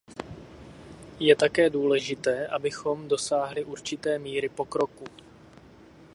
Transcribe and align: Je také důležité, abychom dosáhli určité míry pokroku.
Je 1.19 1.35
také 1.35 1.69
důležité, 1.69 2.47
abychom 2.47 3.07
dosáhli 3.07 3.63
určité 3.65 4.19
míry 4.19 4.49
pokroku. 4.49 5.05